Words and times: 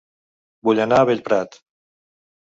Vull 0.69 0.79
anar 0.85 1.01
a 1.01 1.07
Bellprat 1.09 1.59